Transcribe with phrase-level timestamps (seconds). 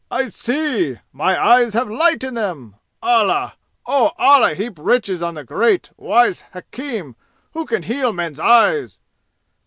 [0.09, 0.97] I see!
[1.13, 2.75] My eyes have light in them!
[3.03, 3.53] Allah!
[3.85, 7.13] Oh, Allah heap riches on the great wise hakfim
[7.53, 8.99] who can heal men's eyes!